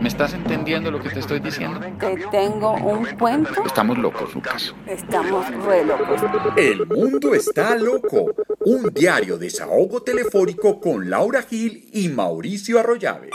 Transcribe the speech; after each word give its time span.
¿Me 0.00 0.08
estás 0.08 0.32
entendiendo 0.32 0.90
lo 0.90 1.00
que 1.00 1.10
te 1.10 1.18
estoy 1.18 1.40
diciendo? 1.40 1.80
Te 1.98 2.16
tengo 2.30 2.72
un 2.74 3.04
cuento. 3.18 3.64
Estamos 3.64 3.98
locos, 3.98 4.32
Lucas. 4.34 4.74
Estamos 4.86 5.46
re 5.64 5.84
locos. 5.84 6.20
El 6.56 6.86
mundo 6.86 7.34
está 7.34 7.74
loco. 7.74 8.32
Un 8.60 8.92
diario 8.94 9.36
desahogo 9.38 10.02
telefónico 10.02 10.80
con 10.80 11.10
Laura 11.10 11.42
Gil 11.42 11.88
y 11.92 12.08
Mauricio 12.08 12.78
Arroyave. 12.78 13.30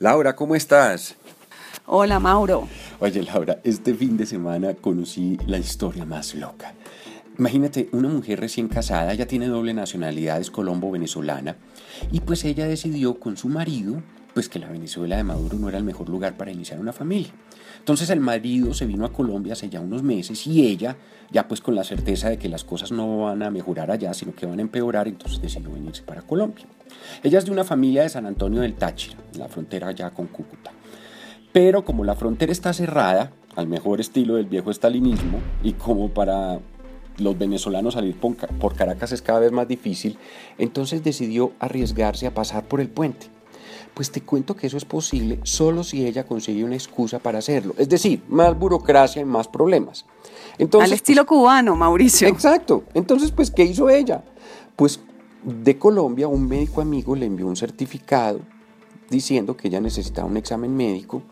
Laura, 0.00 0.34
¿cómo 0.34 0.56
estás? 0.56 1.14
Hola, 1.86 2.18
Mauro. 2.18 2.68
Oye, 2.98 3.22
Laura, 3.22 3.60
este 3.62 3.94
fin 3.94 4.16
de 4.16 4.26
semana 4.26 4.74
conocí 4.74 5.38
la 5.46 5.58
historia 5.58 6.04
más 6.04 6.34
loca. 6.34 6.74
Imagínate, 7.38 7.88
una 7.92 8.08
mujer 8.08 8.40
recién 8.40 8.68
casada, 8.68 9.14
ya 9.14 9.26
tiene 9.26 9.46
doble 9.46 9.72
nacionalidad, 9.72 10.40
es 10.40 10.50
colombo-venezolana, 10.50 11.56
y 12.10 12.20
pues 12.20 12.44
ella 12.44 12.66
decidió 12.66 13.18
con 13.18 13.36
su 13.36 13.48
marido, 13.48 14.02
pues 14.34 14.48
que 14.48 14.58
la 14.58 14.68
Venezuela 14.68 15.16
de 15.16 15.24
Maduro 15.24 15.58
no 15.58 15.68
era 15.68 15.78
el 15.78 15.84
mejor 15.84 16.08
lugar 16.08 16.36
para 16.36 16.52
iniciar 16.52 16.78
una 16.78 16.92
familia. 16.92 17.32
Entonces 17.78 18.10
el 18.10 18.20
marido 18.20 18.74
se 18.74 18.86
vino 18.86 19.04
a 19.04 19.12
Colombia 19.12 19.54
hace 19.54 19.68
ya 19.68 19.80
unos 19.80 20.02
meses 20.02 20.46
y 20.46 20.66
ella, 20.66 20.96
ya 21.30 21.48
pues 21.48 21.60
con 21.60 21.74
la 21.74 21.84
certeza 21.84 22.28
de 22.28 22.38
que 22.38 22.48
las 22.48 22.64
cosas 22.64 22.92
no 22.92 23.22
van 23.22 23.42
a 23.42 23.50
mejorar 23.50 23.90
allá, 23.90 24.14
sino 24.14 24.34
que 24.34 24.46
van 24.46 24.58
a 24.58 24.62
empeorar, 24.62 25.08
entonces 25.08 25.40
decidió 25.40 25.72
venirse 25.72 26.02
para 26.02 26.22
Colombia. 26.22 26.66
Ella 27.22 27.38
es 27.38 27.44
de 27.44 27.50
una 27.50 27.64
familia 27.64 28.02
de 28.02 28.08
San 28.10 28.26
Antonio 28.26 28.60
del 28.60 28.74
Táchira, 28.74 29.16
la 29.36 29.48
frontera 29.48 29.90
ya 29.92 30.10
con 30.10 30.26
Cúcuta. 30.26 30.70
Pero 31.52 31.84
como 31.84 32.04
la 32.04 32.14
frontera 32.14 32.52
está 32.52 32.72
cerrada, 32.72 33.32
al 33.56 33.66
mejor 33.66 34.00
estilo 34.00 34.36
del 34.36 34.46
viejo 34.46 34.70
estalinismo, 34.70 35.40
y 35.62 35.72
como 35.72 36.08
para 36.10 36.60
los 37.18 37.38
venezolanos 37.38 37.94
salir 37.94 38.16
por 38.16 38.74
Caracas 38.74 39.12
es 39.12 39.22
cada 39.22 39.40
vez 39.40 39.52
más 39.52 39.68
difícil, 39.68 40.18
entonces 40.58 41.02
decidió 41.02 41.52
arriesgarse 41.58 42.26
a 42.26 42.34
pasar 42.34 42.64
por 42.64 42.80
el 42.80 42.88
puente. 42.88 43.26
Pues 43.94 44.10
te 44.10 44.22
cuento 44.22 44.56
que 44.56 44.66
eso 44.66 44.78
es 44.78 44.86
posible 44.86 45.38
solo 45.42 45.84
si 45.84 46.06
ella 46.06 46.24
consigue 46.24 46.64
una 46.64 46.74
excusa 46.74 47.18
para 47.18 47.40
hacerlo. 47.40 47.74
Es 47.76 47.90
decir, 47.90 48.22
más 48.28 48.58
burocracia 48.58 49.20
y 49.20 49.26
más 49.26 49.48
problemas. 49.48 50.06
Entonces, 50.56 50.90
Al 50.90 50.94
estilo 50.94 51.26
cubano, 51.26 51.76
Mauricio. 51.76 52.26
Exacto. 52.26 52.84
Entonces, 52.94 53.30
pues, 53.32 53.50
¿qué 53.50 53.64
hizo 53.64 53.90
ella? 53.90 54.24
Pues 54.76 55.00
de 55.42 55.78
Colombia 55.78 56.28
un 56.28 56.48
médico 56.48 56.80
amigo 56.80 57.14
le 57.16 57.26
envió 57.26 57.46
un 57.46 57.56
certificado 57.56 58.40
diciendo 59.12 59.56
que 59.56 59.68
ella 59.68 59.80
necesitaba 59.80 60.26
un 60.26 60.36
examen 60.36 60.76
médico. 60.76 61.22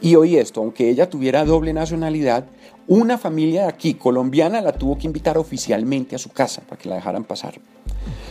Y 0.00 0.14
hoy 0.14 0.36
esto, 0.36 0.60
aunque 0.60 0.88
ella 0.88 1.10
tuviera 1.10 1.44
doble 1.44 1.72
nacionalidad, 1.72 2.46
una 2.86 3.18
familia 3.18 3.62
de 3.62 3.68
aquí, 3.68 3.94
colombiana, 3.94 4.60
la 4.60 4.72
tuvo 4.72 4.96
que 4.96 5.08
invitar 5.08 5.36
oficialmente 5.38 6.14
a 6.14 6.18
su 6.18 6.30
casa 6.30 6.62
para 6.62 6.80
que 6.80 6.88
la 6.88 6.94
dejaran 6.94 7.24
pasar. 7.24 7.54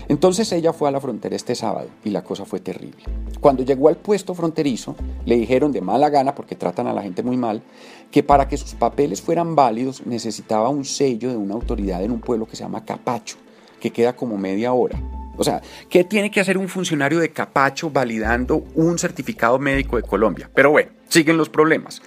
Entonces 0.08 0.52
ella 0.52 0.74
fue 0.74 0.90
a 0.90 0.92
la 0.92 1.00
frontera 1.00 1.36
este 1.36 1.54
sábado 1.54 1.88
y 2.04 2.10
la 2.10 2.24
cosa 2.24 2.44
fue 2.44 2.60
terrible. 2.60 3.04
Cuando 3.40 3.64
llegó 3.64 3.90
al 3.90 3.98
puesto 3.98 4.34
fronterizo, 4.34 4.96
le 5.26 5.38
dijeron 5.38 5.72
de 5.72 5.82
mala 5.82 6.10
gana, 6.10 6.34
porque 6.34 6.56
tratan 6.56 6.88
a 6.88 6.94
la 6.94 7.04
gente 7.04 7.22
muy 7.22 7.38
mal, 7.38 7.62
que 8.10 8.24
para 8.24 8.48
que 8.48 8.58
sus 8.58 8.74
papeles 8.74 9.22
fueran 9.22 9.56
válidos 9.56 10.06
necesitaba 10.06 10.70
un 10.70 10.84
sello 10.84 11.30
de 11.30 11.38
una 11.38 11.54
autoridad 11.54 12.04
en 12.04 12.12
un 12.12 12.22
pueblo 12.22 12.48
que 12.48 12.56
se 12.56 12.64
llama 12.64 12.86
Capacho, 12.86 13.38
que 13.80 13.92
queda 13.92 14.16
como 14.16 14.38
media 14.38 14.74
hora. 14.74 15.00
O 15.40 15.44
sea, 15.46 15.62
¿qué 15.90 16.04
tiene 16.04 16.32
que 16.32 16.42
hacer 16.42 16.58
un 16.58 16.68
funcionario 16.68 17.20
de 17.20 17.32
Capacho 17.32 17.90
validando 17.90 18.58
un 18.76 19.00
certificado 19.00 19.58
médico 19.58 19.96
de 19.96 20.04
Colombia? 20.04 20.52
Pero 20.54 20.70
bueno, 20.70 20.92
siguen 21.08 21.38
los 21.38 21.48
problemas. 21.48 22.02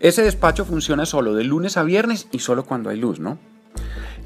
Ese 0.00 0.22
despacho 0.22 0.64
funciona 0.64 1.04
solo 1.04 1.34
de 1.34 1.44
lunes 1.44 1.76
a 1.76 1.82
viernes 1.82 2.26
y 2.32 2.38
solo 2.38 2.64
cuando 2.64 2.88
hay 2.88 2.96
luz, 2.96 3.20
¿no? 3.20 3.38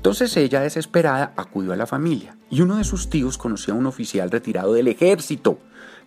Entonces 0.04 0.36
ella, 0.36 0.60
desesperada, 0.60 1.32
acudió 1.34 1.72
a 1.72 1.76
la 1.76 1.86
familia 1.86 2.36
y 2.50 2.60
uno 2.60 2.76
de 2.76 2.84
sus 2.84 3.08
tíos 3.08 3.38
conocía 3.38 3.72
a 3.72 3.76
un 3.78 3.86
oficial 3.86 4.30
retirado 4.30 4.74
del 4.74 4.88
ejército 4.88 5.56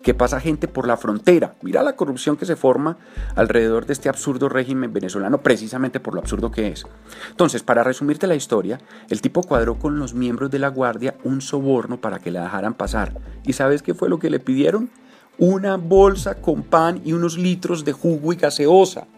que 0.04 0.14
pasa 0.14 0.38
gente 0.38 0.68
por 0.68 0.86
la 0.86 0.96
frontera. 0.96 1.56
Mira 1.62 1.82
la 1.82 1.96
corrupción 1.96 2.36
que 2.36 2.46
se 2.46 2.54
forma 2.54 2.96
alrededor 3.34 3.86
de 3.86 3.94
este 3.94 4.08
absurdo 4.08 4.48
régimen 4.48 4.92
venezolano, 4.92 5.38
precisamente 5.38 5.98
por 5.98 6.14
lo 6.14 6.20
absurdo 6.20 6.52
que 6.52 6.68
es. 6.68 6.86
Entonces, 7.30 7.64
para 7.64 7.82
resumirte 7.82 8.28
la 8.28 8.36
historia, 8.36 8.80
el 9.10 9.20
tipo 9.20 9.42
cuadró 9.42 9.80
con 9.80 9.98
los 9.98 10.14
miembros 10.14 10.52
de 10.52 10.60
la 10.60 10.68
guardia 10.68 11.16
un 11.24 11.40
soborno 11.40 12.00
para 12.00 12.20
que 12.20 12.30
la 12.30 12.44
dejaran 12.44 12.74
pasar. 12.74 13.18
¿Y 13.44 13.54
sabes 13.54 13.82
qué 13.82 13.94
fue 13.94 14.08
lo 14.08 14.20
que 14.20 14.30
le 14.30 14.38
pidieron? 14.38 14.90
Una 15.38 15.76
bolsa 15.76 16.36
con 16.36 16.62
pan 16.62 17.02
y 17.04 17.14
unos 17.14 17.36
litros 17.36 17.84
de 17.84 17.94
jugo 17.94 18.32
y 18.32 18.36
gaseosa. 18.36 19.08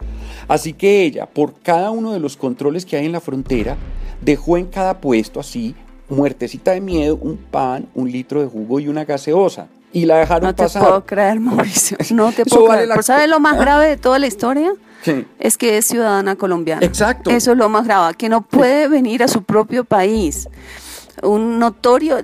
Así 0.48 0.72
que 0.72 1.02
ella, 1.02 1.26
por 1.26 1.60
cada 1.60 1.90
uno 1.90 2.14
de 2.14 2.20
los 2.20 2.38
controles 2.38 2.86
que 2.86 2.96
hay 2.96 3.04
en 3.04 3.12
la 3.12 3.20
frontera, 3.20 3.76
dejó 4.20 4.56
en 4.56 4.66
cada 4.66 5.00
puesto 5.00 5.40
así, 5.40 5.74
muertecita 6.08 6.72
de 6.72 6.80
miedo, 6.80 7.16
un 7.16 7.36
pan, 7.36 7.88
un 7.94 8.10
litro 8.10 8.40
de 8.40 8.48
jugo 8.48 8.80
y 8.80 8.88
una 8.88 9.04
gaseosa 9.04 9.68
y 9.92 10.06
la 10.06 10.18
dejaron 10.18 10.54
pasar. 10.54 10.82
No 10.82 10.86
te 10.86 10.90
puedo 10.90 11.06
creer, 11.06 11.40
Mauricio. 11.40 11.96
No 12.10 12.32
te 12.32 12.44
puedo 12.44 12.68
creer. 12.68 13.02
¿Sabes 13.02 13.28
lo 13.28 13.40
más 13.40 13.58
grave 13.58 13.88
de 13.88 13.96
toda 13.96 14.18
la 14.18 14.26
historia? 14.26 14.72
Sí. 15.02 15.26
Es 15.38 15.56
que 15.56 15.78
es 15.78 15.86
ciudadana 15.86 16.36
colombiana. 16.36 16.84
Exacto. 16.84 17.30
Eso 17.30 17.52
es 17.52 17.58
lo 17.58 17.68
más 17.68 17.86
grave, 17.86 18.14
que 18.14 18.28
no 18.28 18.42
puede 18.42 18.88
venir 18.88 19.22
a 19.22 19.28
su 19.28 19.42
propio 19.42 19.84
país. 19.84 20.48
Un 21.22 21.58
notorio, 21.58 22.18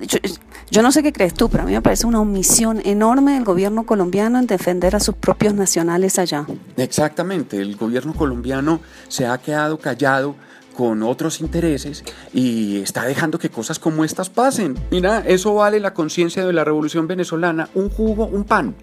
yo, 0.69 0.81
no 0.81 0.91
sé 0.91 1.03
qué 1.03 1.11
crees 1.11 1.33
tú, 1.33 1.49
pero 1.49 1.63
a 1.63 1.65
mí 1.65 1.71
me 1.71 1.81
parece 1.81 2.07
una 2.07 2.19
omisión 2.19 2.81
enorme 2.83 3.33
del 3.33 3.43
gobierno 3.43 3.85
colombiano 3.85 4.39
en 4.39 4.47
defender 4.47 4.95
a 4.95 4.99
sus 4.99 5.15
propios 5.15 5.53
nacionales 5.53 6.17
allá. 6.17 6.45
Exactamente, 6.77 7.57
el 7.57 7.75
gobierno 7.75 8.13
colombiano 8.13 8.79
se 9.07 9.27
ha 9.27 9.37
quedado 9.37 9.77
callado 9.77 10.35
con 10.77 11.01
otros 11.01 11.41
intereses 11.41 12.03
y 12.31 12.77
está 12.81 13.03
dejando 13.03 13.39
que 13.39 13.49
cosas 13.49 13.79
como 13.79 14.05
estas 14.05 14.29
pasen. 14.29 14.77
Mira, 14.91 15.23
eso 15.25 15.55
vale 15.55 15.79
la 15.79 15.95
conciencia 15.95 16.45
de 16.45 16.53
la 16.53 16.63
revolución 16.63 17.07
venezolana, 17.07 17.67
un 17.73 17.89
jugo, 17.89 18.27
un 18.27 18.43
pan. 18.43 18.75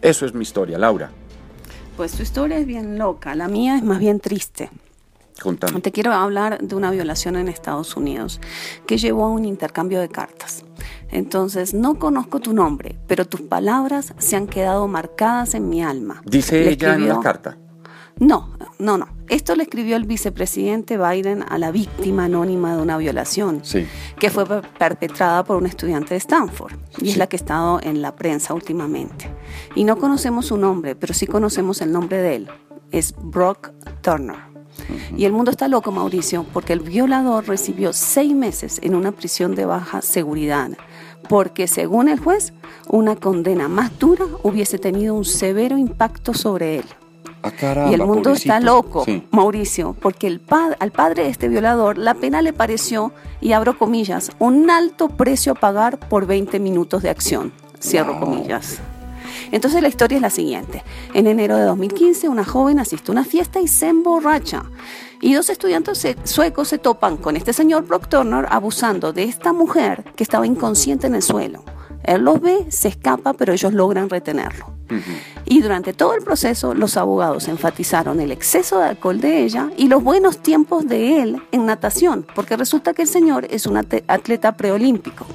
Eso 0.00 0.24
es 0.24 0.32
mi 0.32 0.44
historia, 0.44 0.78
Laura. 0.78 1.10
Pues 1.94 2.12
tu 2.12 2.22
historia 2.22 2.56
es 2.56 2.66
bien 2.66 2.96
loca, 2.96 3.34
la 3.34 3.48
mía 3.48 3.76
es 3.76 3.82
más 3.82 3.98
bien 3.98 4.18
triste. 4.18 4.70
Contame. 5.42 5.80
Te 5.82 5.92
quiero 5.92 6.12
hablar 6.12 6.58
de 6.58 6.74
una 6.74 6.90
violación 6.90 7.36
en 7.36 7.48
Estados 7.48 7.96
Unidos 7.96 8.40
que 8.86 8.96
llevó 8.96 9.26
a 9.26 9.28
un 9.28 9.44
intercambio 9.44 10.00
de 10.00 10.08
cartas. 10.08 10.64
Entonces, 11.10 11.74
no 11.74 11.98
conozco 11.98 12.40
tu 12.40 12.54
nombre, 12.54 12.96
pero 13.06 13.26
tus 13.26 13.42
palabras 13.42 14.14
se 14.16 14.36
han 14.36 14.46
quedado 14.46 14.88
marcadas 14.88 15.54
en 15.54 15.68
mi 15.68 15.82
alma. 15.82 16.22
Dice 16.24 16.70
ella 16.70 16.94
en 16.94 17.08
la 17.08 17.20
carta. 17.20 17.58
No, 18.18 18.56
no, 18.78 18.96
no. 18.96 19.08
Esto 19.32 19.56
le 19.56 19.62
escribió 19.62 19.96
el 19.96 20.04
vicepresidente 20.04 20.98
Biden 20.98 21.42
a 21.48 21.56
la 21.56 21.70
víctima 21.70 22.26
anónima 22.26 22.76
de 22.76 22.82
una 22.82 22.98
violación 22.98 23.62
que 24.18 24.28
fue 24.28 24.44
perpetrada 24.78 25.42
por 25.42 25.56
un 25.56 25.64
estudiante 25.64 26.10
de 26.10 26.18
Stanford 26.18 26.74
y 26.98 27.08
es 27.08 27.16
la 27.16 27.26
que 27.26 27.36
ha 27.36 27.38
estado 27.38 27.80
en 27.82 28.02
la 28.02 28.14
prensa 28.14 28.52
últimamente. 28.52 29.30
Y 29.74 29.84
no 29.84 29.96
conocemos 29.96 30.44
su 30.44 30.58
nombre, 30.58 30.96
pero 30.96 31.14
sí 31.14 31.26
conocemos 31.26 31.80
el 31.80 31.92
nombre 31.92 32.18
de 32.18 32.36
él. 32.36 32.48
Es 32.90 33.14
Brock 33.16 33.70
Turner. 34.02 34.36
Y 35.16 35.24
el 35.24 35.32
mundo 35.32 35.50
está 35.50 35.66
loco, 35.66 35.92
Mauricio, 35.92 36.44
porque 36.52 36.74
el 36.74 36.80
violador 36.80 37.48
recibió 37.48 37.94
seis 37.94 38.34
meses 38.34 38.80
en 38.82 38.94
una 38.94 39.12
prisión 39.12 39.54
de 39.54 39.64
baja 39.64 40.02
seguridad, 40.02 40.72
porque 41.30 41.68
según 41.68 42.10
el 42.10 42.20
juez, 42.20 42.52
una 42.86 43.16
condena 43.16 43.66
más 43.68 43.98
dura 43.98 44.26
hubiese 44.42 44.78
tenido 44.78 45.14
un 45.14 45.24
severo 45.24 45.78
impacto 45.78 46.34
sobre 46.34 46.80
él. 46.80 46.84
Ah, 47.42 47.88
y 47.90 47.94
el 47.94 48.04
mundo 48.04 48.30
está 48.30 48.60
loco, 48.60 49.04
Mauricio, 49.30 49.96
porque 50.00 50.28
el 50.28 50.40
al 50.78 50.92
padre 50.92 51.24
de 51.24 51.30
este 51.30 51.48
violador 51.48 51.98
la 51.98 52.14
pena 52.14 52.40
le 52.40 52.52
pareció, 52.52 53.12
y 53.40 53.52
abro 53.52 53.76
comillas, 53.78 54.30
un 54.38 54.70
alto 54.70 55.08
precio 55.08 55.52
a 55.52 55.54
pagar 55.56 55.98
por 56.08 56.26
20 56.26 56.60
minutos 56.60 57.02
de 57.02 57.10
acción. 57.10 57.52
Cierro 57.80 58.20
comillas. 58.20 58.78
Entonces 59.50 59.82
la 59.82 59.88
historia 59.88 60.16
es 60.16 60.22
la 60.22 60.30
siguiente. 60.30 60.84
En 61.14 61.26
enero 61.26 61.56
de 61.56 61.64
2015 61.64 62.28
una 62.28 62.44
joven 62.44 62.78
asiste 62.78 63.10
a 63.10 63.12
una 63.12 63.24
fiesta 63.24 63.60
y 63.60 63.66
se 63.66 63.88
emborracha. 63.88 64.64
Y 65.20 65.34
dos 65.34 65.50
estudiantes 65.50 66.06
suecos 66.24 66.68
se 66.68 66.78
topan 66.78 67.16
con 67.16 67.36
este 67.36 67.52
señor 67.52 67.86
Brock 67.86 68.08
Turner 68.08 68.46
abusando 68.50 69.12
de 69.12 69.24
esta 69.24 69.52
mujer 69.52 70.04
que 70.16 70.22
estaba 70.22 70.46
inconsciente 70.46 71.06
en 71.06 71.14
el 71.14 71.22
suelo. 71.22 71.64
Él 72.04 72.22
los 72.22 72.40
ve, 72.40 72.66
se 72.68 72.88
escapa, 72.88 73.32
pero 73.34 73.52
ellos 73.52 73.72
logran 73.72 74.08
retenerlo. 74.08 74.66
Y 75.44 75.60
durante 75.60 75.92
todo 75.92 76.14
el 76.14 76.22
proceso, 76.22 76.74
los 76.74 76.96
abogados 76.96 77.48
enfatizaron 77.48 78.20
el 78.20 78.30
exceso 78.30 78.78
de 78.78 78.86
alcohol 78.86 79.20
de 79.20 79.42
ella 79.42 79.70
y 79.76 79.88
los 79.88 80.02
buenos 80.02 80.38
tiempos 80.38 80.86
de 80.86 81.22
él 81.22 81.42
en 81.50 81.66
natación, 81.66 82.26
porque 82.34 82.56
resulta 82.56 82.94
que 82.94 83.02
el 83.02 83.08
señor 83.08 83.46
es 83.50 83.66
un 83.66 83.76
atleta 83.76 84.56
preolímpico. 84.56 85.26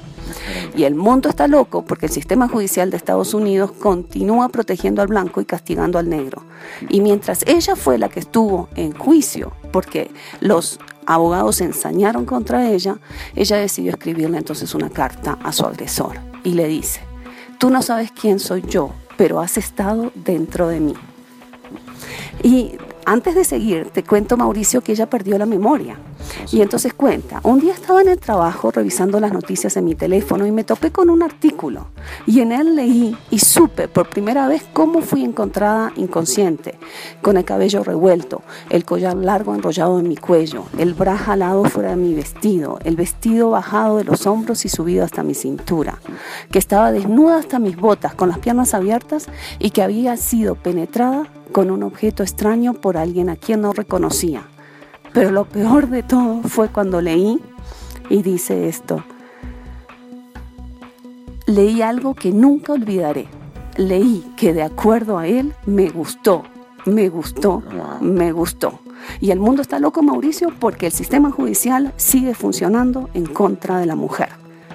Y 0.76 0.84
el 0.84 0.94
mundo 0.94 1.28
está 1.28 1.48
loco 1.48 1.84
porque 1.84 2.06
el 2.06 2.12
sistema 2.12 2.48
judicial 2.48 2.90
de 2.90 2.96
Estados 2.96 3.34
Unidos 3.34 3.72
continúa 3.72 4.48
protegiendo 4.48 5.02
al 5.02 5.08
blanco 5.08 5.40
y 5.40 5.44
castigando 5.44 5.98
al 5.98 6.08
negro. 6.08 6.42
Y 6.88 7.00
mientras 7.00 7.42
ella 7.46 7.76
fue 7.76 7.98
la 7.98 8.08
que 8.08 8.20
estuvo 8.20 8.68
en 8.76 8.92
juicio, 8.92 9.52
porque 9.72 10.10
los 10.40 10.78
abogados 11.06 11.56
se 11.56 11.64
ensañaron 11.64 12.26
contra 12.26 12.70
ella, 12.70 12.98
ella 13.34 13.56
decidió 13.56 13.92
escribirle 13.92 14.38
entonces 14.38 14.74
una 14.74 14.90
carta 14.90 15.38
a 15.42 15.52
su 15.52 15.64
agresor 15.64 16.28
y 16.48 16.54
le 16.54 16.66
dice, 16.66 17.02
tú 17.58 17.68
no 17.68 17.82
sabes 17.82 18.10
quién 18.10 18.38
soy 18.38 18.62
yo, 18.62 18.92
pero 19.18 19.40
has 19.40 19.58
estado 19.58 20.10
dentro 20.14 20.68
de 20.68 20.80
mí. 20.80 20.94
Y 22.42 22.78
antes 23.10 23.34
de 23.34 23.42
seguir, 23.42 23.88
te 23.88 24.04
cuento, 24.04 24.36
Mauricio, 24.36 24.82
que 24.82 24.92
ella 24.92 25.08
perdió 25.08 25.38
la 25.38 25.46
memoria. 25.46 25.96
Y 26.52 26.60
entonces 26.60 26.92
cuenta, 26.92 27.40
un 27.42 27.58
día 27.58 27.72
estaba 27.72 28.02
en 28.02 28.08
el 28.08 28.18
trabajo 28.18 28.70
revisando 28.70 29.18
las 29.18 29.32
noticias 29.32 29.78
en 29.78 29.86
mi 29.86 29.94
teléfono 29.94 30.46
y 30.46 30.52
me 30.52 30.62
topé 30.62 30.92
con 30.92 31.08
un 31.08 31.22
artículo. 31.22 31.86
Y 32.26 32.40
en 32.40 32.52
él 32.52 32.76
leí 32.76 33.16
y 33.30 33.38
supe 33.38 33.88
por 33.88 34.10
primera 34.10 34.46
vez 34.46 34.62
cómo 34.74 35.00
fui 35.00 35.24
encontrada 35.24 35.90
inconsciente, 35.96 36.78
con 37.22 37.38
el 37.38 37.46
cabello 37.46 37.82
revuelto, 37.82 38.42
el 38.68 38.84
collar 38.84 39.16
largo 39.16 39.54
enrollado 39.54 39.98
en 40.00 40.06
mi 40.06 40.18
cuello, 40.18 40.64
el 40.76 40.92
bra 40.92 41.16
jalado 41.16 41.64
fuera 41.64 41.90
de 41.90 41.96
mi 41.96 42.12
vestido, 42.12 42.78
el 42.84 42.96
vestido 42.96 43.48
bajado 43.48 43.96
de 43.96 44.04
los 44.04 44.26
hombros 44.26 44.66
y 44.66 44.68
subido 44.68 45.02
hasta 45.02 45.22
mi 45.22 45.32
cintura, 45.32 45.98
que 46.50 46.58
estaba 46.58 46.92
desnuda 46.92 47.38
hasta 47.38 47.58
mis 47.58 47.78
botas, 47.78 48.14
con 48.14 48.28
las 48.28 48.38
piernas 48.38 48.74
abiertas 48.74 49.28
y 49.58 49.70
que 49.70 49.82
había 49.82 50.18
sido 50.18 50.56
penetrada 50.56 51.26
con 51.52 51.70
un 51.70 51.82
objeto 51.82 52.22
extraño 52.22 52.74
por 52.74 52.96
alguien 52.96 53.28
a 53.28 53.36
quien 53.36 53.62
no 53.62 53.72
reconocía. 53.72 54.42
Pero 55.12 55.30
lo 55.30 55.44
peor 55.44 55.88
de 55.88 56.02
todo 56.02 56.42
fue 56.42 56.68
cuando 56.68 57.00
leí 57.00 57.40
y 58.10 58.22
dice 58.22 58.68
esto. 58.68 59.02
Leí 61.46 61.82
algo 61.82 62.14
que 62.14 62.30
nunca 62.30 62.74
olvidaré. 62.74 63.28
Leí 63.76 64.24
que 64.36 64.52
de 64.52 64.62
acuerdo 64.62 65.18
a 65.18 65.26
él 65.26 65.54
me 65.64 65.88
gustó, 65.88 66.42
me 66.84 67.08
gustó, 67.08 67.62
me 68.00 68.32
gustó. 68.32 68.80
Y 69.20 69.30
el 69.30 69.38
mundo 69.38 69.62
está 69.62 69.78
loco, 69.78 70.02
Mauricio, 70.02 70.48
porque 70.58 70.86
el 70.86 70.92
sistema 70.92 71.30
judicial 71.30 71.92
sigue 71.96 72.34
funcionando 72.34 73.08
en 73.14 73.26
contra 73.26 73.78
de 73.78 73.86
la 73.86 73.94
mujer. 73.94 74.28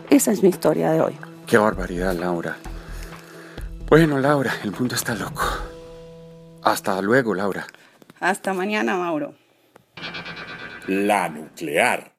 Esa 0.09 0.31
es 0.31 0.41
mi 0.41 0.49
historia 0.49 0.91
de 0.91 1.01
hoy. 1.01 1.13
Qué 1.45 1.57
barbaridad, 1.57 2.15
Laura. 2.17 2.57
Bueno, 3.89 4.17
Laura, 4.19 4.53
el 4.63 4.71
mundo 4.71 4.95
está 4.95 5.13
loco. 5.13 5.43
Hasta 6.63 7.01
luego, 7.01 7.33
Laura. 7.33 7.67
Hasta 8.19 8.53
mañana, 8.53 8.95
Mauro. 8.97 9.35
La 10.87 11.29
nuclear 11.29 12.12